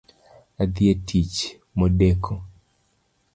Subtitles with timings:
[0.61, 1.35] Adhi e tich
[1.77, 2.33] modeko